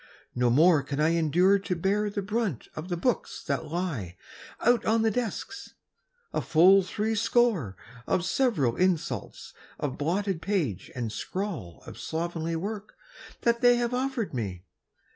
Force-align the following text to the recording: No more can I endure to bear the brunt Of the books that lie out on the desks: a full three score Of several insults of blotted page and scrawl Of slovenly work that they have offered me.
No 0.33 0.49
more 0.49 0.81
can 0.81 0.99
I 0.99 1.09
endure 1.09 1.59
to 1.59 1.75
bear 1.75 2.09
the 2.09 2.23
brunt 2.23 2.69
Of 2.75 2.89
the 2.89 2.97
books 2.97 3.43
that 3.43 3.67
lie 3.67 4.17
out 4.59 4.83
on 4.83 5.03
the 5.03 5.11
desks: 5.11 5.75
a 6.33 6.41
full 6.41 6.81
three 6.81 7.13
score 7.13 7.77
Of 8.07 8.25
several 8.25 8.75
insults 8.77 9.53
of 9.79 9.99
blotted 9.99 10.41
page 10.41 10.89
and 10.95 11.11
scrawl 11.11 11.83
Of 11.85 11.99
slovenly 11.99 12.55
work 12.55 12.95
that 13.41 13.61
they 13.61 13.75
have 13.75 13.93
offered 13.93 14.33
me. 14.33 14.65